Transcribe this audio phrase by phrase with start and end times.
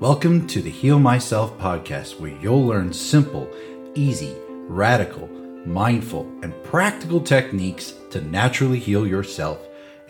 [0.00, 3.46] Welcome to the Heal Myself podcast, where you'll learn simple,
[3.94, 5.28] easy, radical,
[5.66, 9.58] mindful, and practical techniques to naturally heal yourself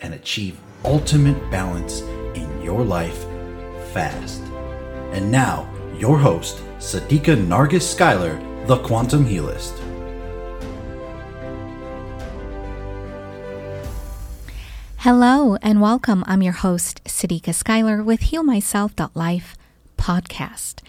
[0.00, 2.02] and achieve ultimate balance
[2.36, 3.24] in your life
[3.92, 4.40] fast.
[5.10, 5.68] And now,
[5.98, 8.38] your host, Sadika Nargis Schuyler,
[8.68, 9.76] the Quantum Healist.
[14.98, 16.22] Hello and welcome.
[16.28, 19.56] I'm your host, Sadika Schuyler with HealMyself.life
[20.00, 20.80] podcast.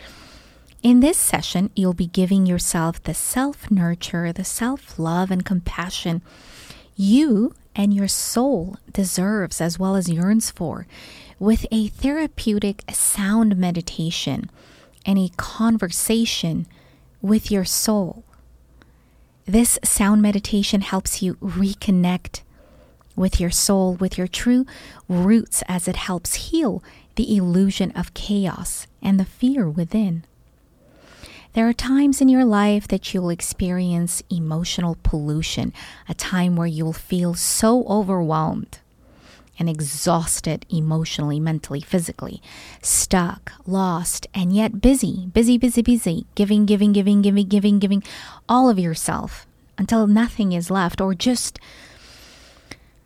[0.82, 6.22] In this session, you'll be giving yourself the self nurture, the self love, and compassion
[6.96, 10.88] you and your soul deserves as well as yearns for
[11.40, 14.50] with a therapeutic sound meditation
[15.06, 16.68] and a conversation
[17.22, 18.24] with your soul.
[19.46, 22.42] This sound meditation helps you reconnect
[23.16, 24.66] with your soul, with your true
[25.08, 26.84] roots, as it helps heal
[27.22, 30.24] the illusion of chaos and the fear within.
[31.54, 35.72] There are times in your life that you'll experience emotional pollution,
[36.10, 38.80] a time where you'll feel so overwhelmed
[39.60, 42.42] and exhausted emotionally, mentally, physically,
[42.82, 48.04] stuck, lost, and yet busy, busy, busy, busy, giving, giving, giving, giving, giving, giving
[48.50, 49.46] all of yourself
[49.78, 51.60] until nothing is left, or just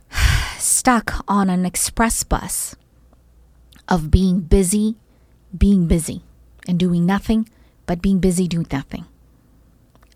[0.57, 2.77] stuck on an express bus
[3.87, 4.95] of being busy,
[5.57, 6.21] being busy,
[6.67, 7.47] and doing nothing
[7.85, 9.05] but being busy doing nothing.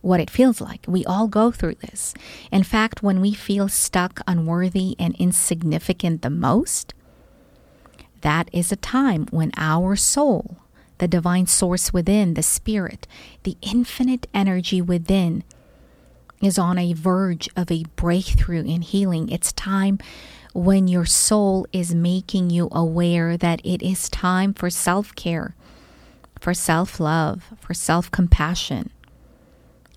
[0.01, 0.85] What it feels like.
[0.87, 2.13] We all go through this.
[2.51, 6.93] In fact, when we feel stuck, unworthy, and insignificant the most,
[8.21, 10.57] that is a time when our soul,
[10.99, 13.07] the divine source within, the spirit,
[13.43, 15.43] the infinite energy within,
[16.41, 19.29] is on a verge of a breakthrough in healing.
[19.29, 19.99] It's time
[20.53, 25.55] when your soul is making you aware that it is time for self care
[26.39, 28.89] for self love, for self compassion.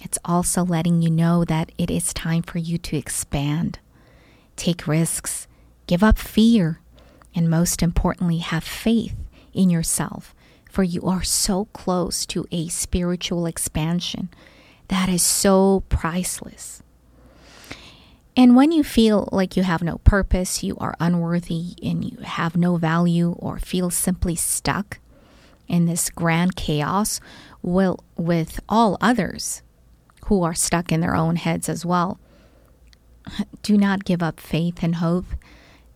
[0.01, 3.79] It's also letting you know that it is time for you to expand,
[4.57, 5.47] take risks,
[5.87, 6.81] give up fear,
[7.35, 9.15] and most importantly, have faith
[9.55, 10.35] in yourself,
[10.69, 14.29] for you are so close to a spiritual expansion
[14.89, 16.83] that is so priceless.
[18.37, 22.57] And when you feel like you have no purpose, you are unworthy, and you have
[22.57, 24.99] no value, or feel simply stuck,
[25.69, 27.21] in this grand chaos
[27.63, 29.63] will with all others
[30.27, 32.19] who are stuck in their own heads as well.
[33.63, 35.27] Do not give up faith and hope.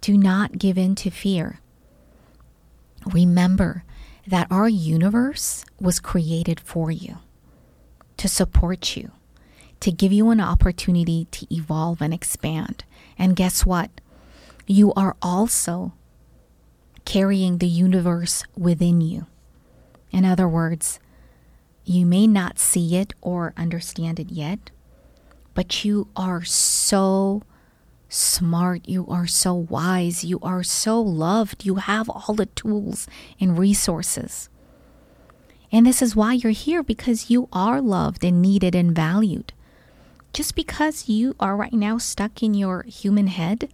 [0.01, 1.61] Do not give in to fear.
[3.07, 3.85] Remember
[4.27, 7.19] that our universe was created for you,
[8.17, 9.13] to support you,
[9.81, 12.85] to give you an opportunity to evolve and expand.
[13.19, 13.91] And guess what?
[14.67, 15.93] You are also
[17.05, 19.27] carrying the universe within you.
[20.11, 20.99] In other words,
[21.85, 24.71] you may not see it or understand it yet,
[25.55, 27.43] but you are so
[28.09, 33.07] smart, you are so wise, you are so loved, you have all the tools
[33.41, 34.49] and resources.
[35.71, 39.53] And this is why you're here because you are loved and needed and valued.
[40.37, 43.71] Just because you are right now stuck in your human head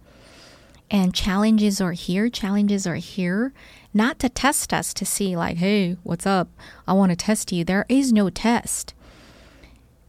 [0.89, 3.51] and challenges are here, challenges are here,
[3.93, 6.47] not to test us to see, like, hey, what's up?
[6.87, 7.65] I want to test you.
[7.65, 8.93] There is no test.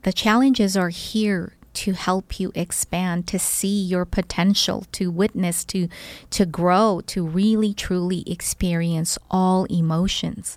[0.03, 5.89] The challenges are here to help you expand, to see your potential, to witness, to,
[6.31, 10.57] to grow, to really truly experience all emotions,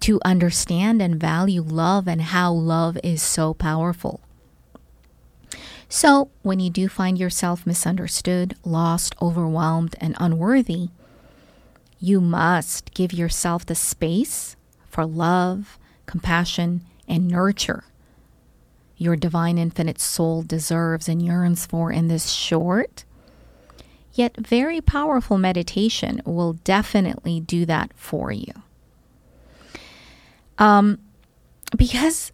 [0.00, 4.22] to understand and value love and how love is so powerful.
[5.94, 10.88] So, when you do find yourself misunderstood, lost, overwhelmed, and unworthy,
[12.00, 14.56] you must give yourself the space
[14.90, 17.84] for love, compassion, and nurture
[18.96, 23.04] your divine infinite soul deserves and yearns for in this short,
[24.14, 28.52] yet very powerful meditation will definitely do that for you.
[30.58, 30.98] Um,
[31.76, 32.32] because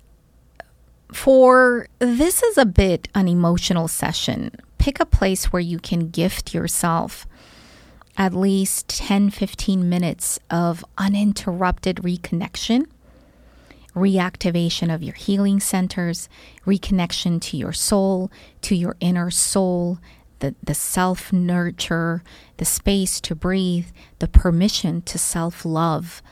[1.12, 6.54] for this is a bit an emotional session, pick a place where you can gift
[6.54, 7.26] yourself
[8.16, 12.86] at least 10 15 minutes of uninterrupted reconnection,
[13.94, 16.28] reactivation of your healing centers,
[16.66, 18.30] reconnection to your soul,
[18.62, 19.98] to your inner soul,
[20.40, 22.22] the, the self nurture,
[22.56, 23.86] the space to breathe,
[24.18, 26.22] the permission to self love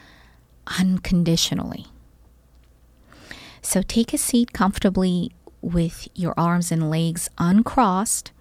[0.78, 1.86] unconditionally.
[3.62, 8.32] So take a seat comfortably with your arms and legs uncrossed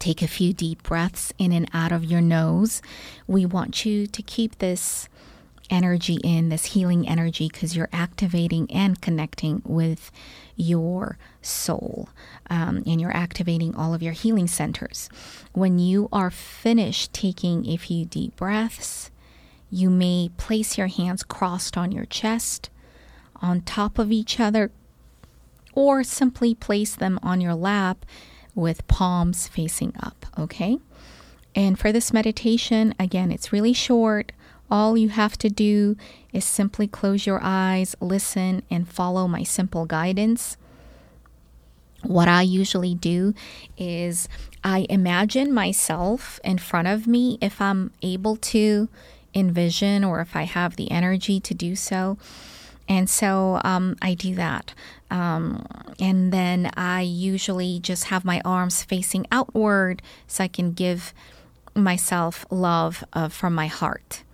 [0.00, 2.80] Take a few deep breaths in and out of your nose.
[3.26, 5.10] We want you to keep this
[5.68, 10.10] energy in, this healing energy, because you're activating and connecting with
[10.56, 12.08] your soul
[12.48, 15.10] um, and you're activating all of your healing centers.
[15.52, 19.10] When you are finished taking a few deep breaths,
[19.70, 22.70] you may place your hands crossed on your chest,
[23.40, 24.70] on top of each other,
[25.72, 28.04] or simply place them on your lap
[28.54, 30.78] with palms facing up, okay?
[31.54, 34.32] And for this meditation, again, it's really short.
[34.70, 35.96] All you have to do
[36.32, 40.56] is simply close your eyes, listen, and follow my simple guidance.
[42.02, 43.34] What I usually do
[43.76, 44.28] is
[44.62, 48.88] I imagine myself in front of me if I'm able to
[49.34, 52.16] envision or if I have the energy to do so.
[52.90, 54.74] And so um, I do that.
[55.12, 55.64] Um,
[56.00, 61.14] and then I usually just have my arms facing outward so I can give
[61.72, 64.24] myself love uh, from my heart.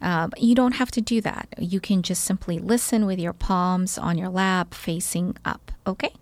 [0.00, 1.48] Uh, you don't have to do that.
[1.58, 5.70] You can just simply listen with your palms on your lap facing up.
[5.86, 6.14] Okay?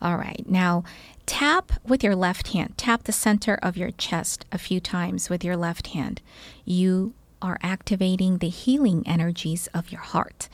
[0.00, 0.44] All right.
[0.48, 0.84] Now,
[1.26, 2.78] tap with your left hand.
[2.78, 6.22] Tap the center of your chest a few times with your left hand.
[6.64, 10.48] You are activating the healing energies of your heart.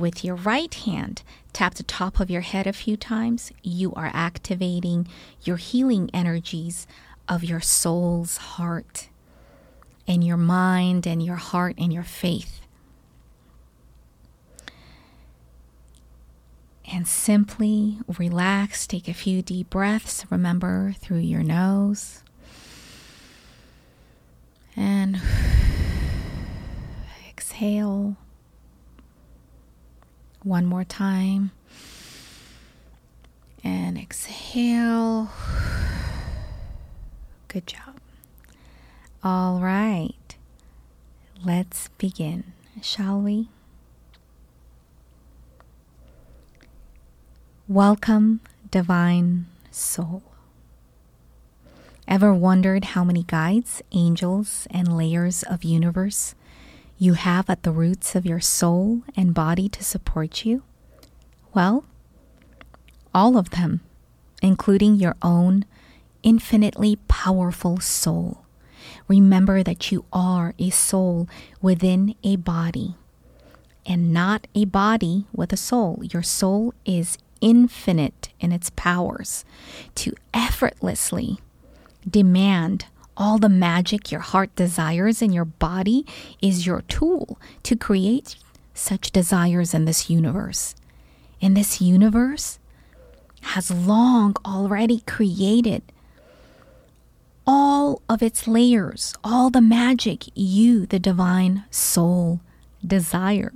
[0.00, 3.52] With your right hand, tap the top of your head a few times.
[3.62, 5.06] You are activating
[5.42, 6.86] your healing energies
[7.28, 9.10] of your soul's heart
[10.08, 12.62] and your mind and your heart and your faith.
[16.90, 22.22] And simply relax, take a few deep breaths, remember through your nose.
[24.74, 25.20] And
[27.28, 28.16] exhale.
[30.42, 31.50] One more time.
[33.62, 35.30] And exhale.
[37.48, 37.96] Good job.
[39.22, 40.14] All right.
[41.44, 43.48] Let's begin, shall we?
[47.68, 48.40] Welcome,
[48.70, 50.22] divine soul.
[52.08, 56.34] Ever wondered how many guides, angels, and layers of universe
[57.00, 60.62] you have at the roots of your soul and body to support you?
[61.54, 61.86] Well,
[63.14, 63.80] all of them,
[64.42, 65.64] including your own
[66.22, 68.44] infinitely powerful soul.
[69.08, 71.26] Remember that you are a soul
[71.62, 72.96] within a body
[73.86, 76.02] and not a body with a soul.
[76.12, 79.46] Your soul is infinite in its powers
[79.94, 81.38] to effortlessly
[82.08, 82.84] demand
[83.20, 86.06] all the magic your heart desires in your body
[86.40, 88.34] is your tool to create
[88.72, 90.74] such desires in this universe.
[91.42, 92.58] And this universe
[93.42, 95.82] has long already created
[97.46, 102.40] all of its layers, all the magic you, the divine soul,
[102.86, 103.52] desire.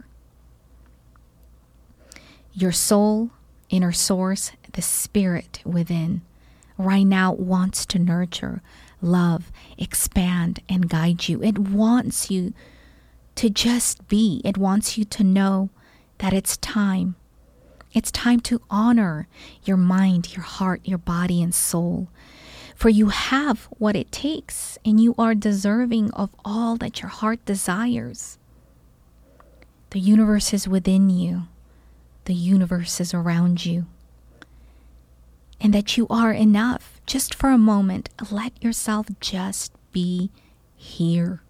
[2.53, 3.31] Your soul,
[3.71, 6.21] inner source, the spirit within,
[6.77, 8.61] right now wants to nurture,
[9.05, 11.43] love, expand, and guide you.
[11.43, 12.53] It wants you
[13.37, 15.71] to just be, it wants you to know
[16.19, 17.17] that it's time.
[17.93, 19.29] It's time to honor
[19.65, 22.09] your mind, your heart, your body, and soul
[22.75, 27.45] for you have what it takes, and you are deserving of all that your heart
[27.45, 28.39] desires.
[29.91, 31.43] The universe is within you,
[32.25, 33.87] the universe is around you.
[35.65, 37.01] And that you are enough.
[37.07, 40.31] Just for a moment, let yourself just be
[40.77, 41.43] here.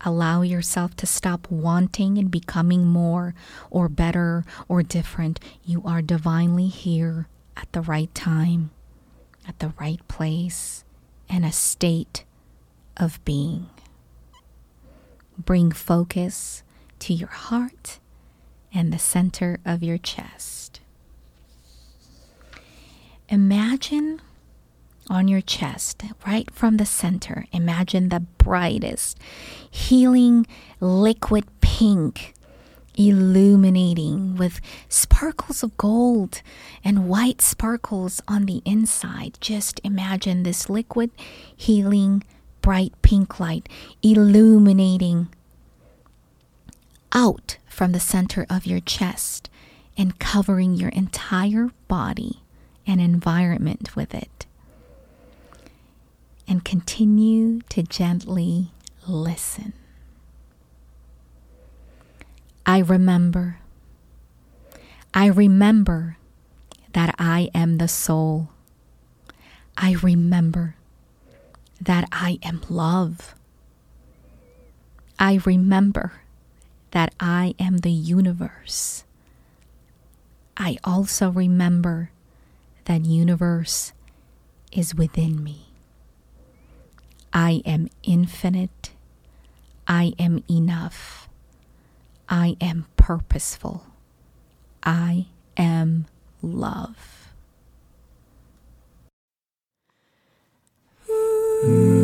[0.00, 3.34] Allow yourself to stop wanting and becoming more
[3.70, 5.38] or better or different.
[5.62, 8.70] You are divinely here at the right time
[9.46, 10.84] at the right place
[11.28, 12.24] and a state
[12.96, 13.68] of being.
[15.38, 16.62] Bring focus
[17.00, 17.98] to your heart
[18.72, 20.80] and the center of your chest.
[23.28, 24.20] Imagine
[25.08, 29.18] on your chest, right from the center, imagine the brightest,
[29.70, 30.46] healing
[30.80, 32.34] liquid pink
[32.96, 36.42] illuminating with sparkles of gold
[36.84, 39.36] and white sparkles on the inside.
[39.40, 41.10] Just imagine this liquid,
[41.56, 42.22] healing,
[42.62, 43.68] bright pink light
[44.02, 45.28] illuminating
[47.12, 49.50] out from the center of your chest
[49.98, 52.43] and covering your entire body
[52.86, 54.46] and environment with it.
[56.46, 58.72] And continue to gently
[59.06, 59.72] listen.
[62.66, 63.60] I remember.
[65.12, 66.16] I remember
[66.92, 68.48] that I am the soul.
[69.76, 70.76] I remember
[71.80, 73.34] that I am love.
[75.18, 76.12] I remember
[76.92, 79.04] that I am the universe.
[80.56, 82.10] I also remember
[82.84, 83.92] that universe
[84.72, 85.66] is within me.
[87.32, 88.90] I am infinite.
[89.86, 91.28] I am enough.
[92.28, 93.86] I am purposeful.
[94.82, 95.26] I
[95.56, 96.06] am
[96.42, 97.32] love.
[101.64, 102.03] Mm.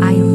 [0.00, 0.33] 哎呦！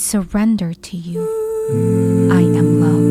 [0.00, 1.20] surrender to you.
[2.32, 3.09] I am love.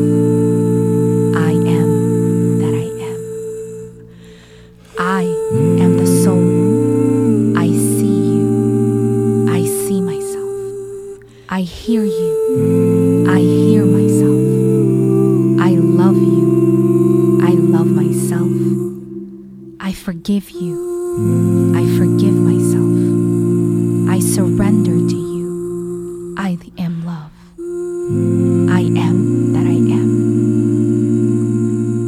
[28.10, 30.10] I am that I am.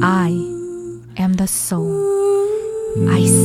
[0.03, 0.31] I
[1.17, 1.93] am the soul
[3.09, 3.42] I see.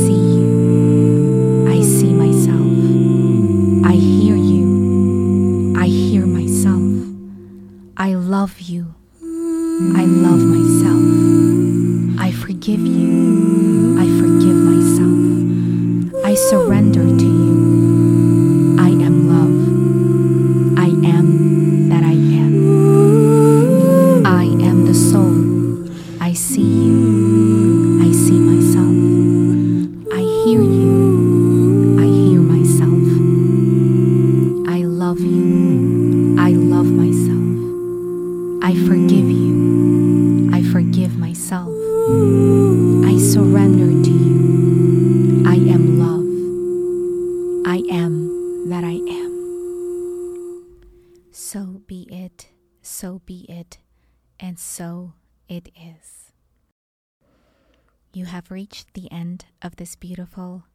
[58.27, 60.65] Have reached the end of this beautiful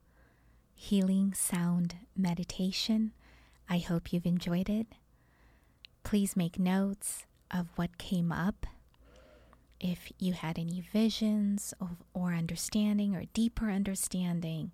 [0.75, 3.12] healing sound meditation.
[3.68, 4.87] I hope you've enjoyed it.
[6.04, 8.66] Please make notes of what came up.
[9.80, 14.73] If you had any visions of, or understanding or deeper understanding,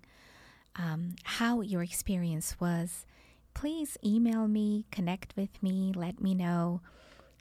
[0.75, 3.05] um, how your experience was,
[3.53, 6.81] please email me, connect with me, let me know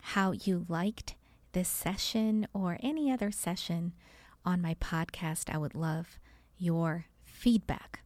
[0.00, 1.14] how you liked
[1.52, 3.92] this session or any other session
[4.45, 5.52] on my podcast.
[5.52, 6.18] I would love
[6.59, 8.00] your feedback.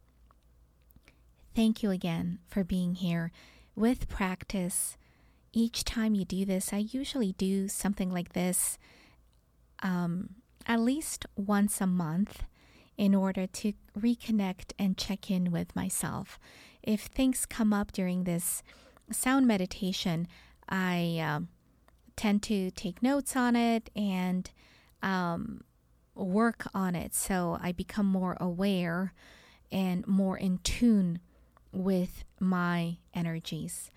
[1.55, 3.31] Thank you again for being here.
[3.75, 4.97] With practice,
[5.53, 8.79] each time you do this, I usually do something like this
[9.83, 10.37] um,
[10.67, 12.45] at least once a month
[12.97, 16.39] in order to reconnect and check in with myself.
[16.83, 18.63] If things come up during this
[19.11, 20.29] sound meditation,
[20.69, 21.49] I um,
[22.17, 24.51] tend to take notes on it and
[25.03, 25.63] um,
[26.15, 29.15] work on it so I become more aware
[29.71, 31.21] and more in tune
[31.73, 33.91] with my energies.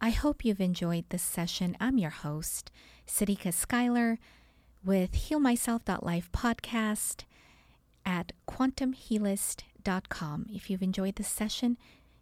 [0.00, 1.76] I hope you've enjoyed this session.
[1.80, 2.70] I'm your host,
[3.06, 4.18] Sadika Schuyler,
[4.84, 7.22] with HealMyself.life podcast
[8.04, 10.46] at quantumhealist.com.
[10.50, 11.78] If you've enjoyed this session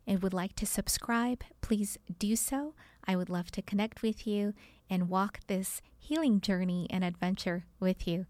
[0.06, 2.74] and would like to subscribe, please do so.
[3.06, 4.52] I would love to connect with you
[4.88, 8.26] and walk this healing journey and adventure with you.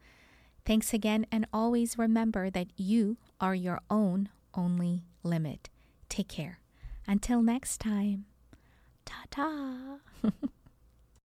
[0.65, 5.69] Thanks again, and always remember that you are your own only limit.
[6.09, 6.61] Take care.
[7.07, 8.27] Until next time,
[9.05, 9.99] ta ta.